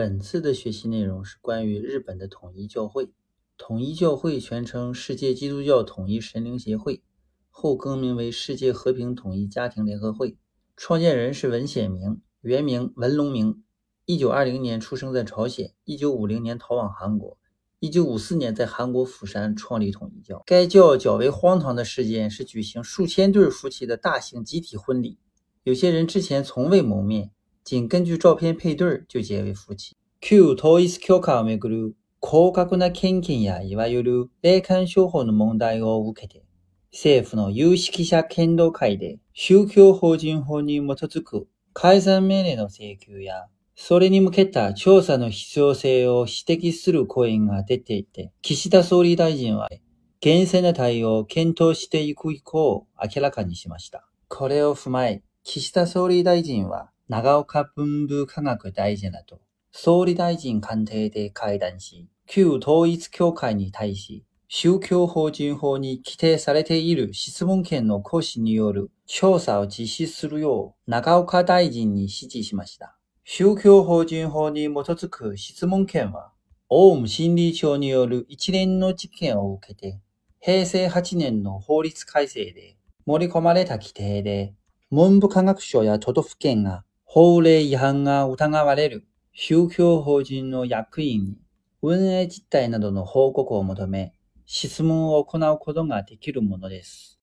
[0.00, 3.10] 本次的学习内容是关于日本的统一教会。
[3.58, 7.02] 统一教会全称世界基督教统一神灵协会，
[7.50, 10.38] 后更名为世界和平统一家庭联合会。
[10.74, 13.62] 创建人是文显明，原名文龙明。
[14.06, 17.36] 一九二零年出生在朝鲜，一九五零年逃往韩国，
[17.78, 20.42] 一九五四年在韩国釜山创立统一教。
[20.46, 25.18] 该教较为荒唐的事件是举行数千对夫妻的大型集体婚礼，
[25.62, 27.32] 有些人之前从未谋面。
[27.64, 29.94] 仅根据照片配对就结为夫妻。
[30.20, 36.44] 旧統一教会をめぐる高額な献金やいわゆる霊感商法の問題を受けて、
[36.92, 49.70] 政府の有識者検討会で宗教法人法に基づく解散命令の請求や、それに向けた調査の必要性を指摘する声が出ていて、岸田総理大臣は
[50.20, 54.06] 厳正な対応を検討していく意向を明らかにしました。
[54.28, 59.40] これを踏まえ、岸田総理大臣は長岡文部科学大臣らと
[59.72, 72.96] 総理大臣官邸で会談し、旧統一協会に対し、宗教法人法に規定されている質問権の行使による調査を実施するよう長岡大臣に指示しました。
[73.24, 76.30] 宗教法人法に基づく質問権は、
[76.68, 79.98] オウム真理教による一連の事件を受けて、
[80.38, 84.54] 平成8年の法律改正で盛り込まれた規定で、
[84.92, 91.38] 文部科学省や都道府県が法令違反が疑われる宗教法人の役員に
[91.82, 94.14] 運営実態などの報告を求め、
[94.46, 97.18] 質問を行うことができるものです。